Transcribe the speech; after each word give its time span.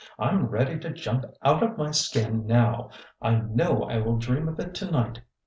"I 0.17 0.29
'm 0.29 0.47
ready 0.47 0.79
to 0.79 0.89
jump 0.89 1.25
out 1.43 1.61
of 1.61 1.77
my 1.77 1.91
skin 1.91 2.47
now! 2.47 2.89
I 3.21 3.35
know 3.35 3.83
I 3.83 3.99
will 3.99 4.17
dream 4.17 4.47
of 4.49 4.57
it 4.59 4.73
to 4.73 4.89
night. 4.89 5.21